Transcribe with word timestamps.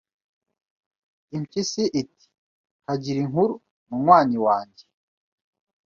Impyisi 1.35 1.83
iti 2.01 2.25
Kagire 2.85 3.17
inkuru 3.25 3.53
munywanyiwange 3.87 4.83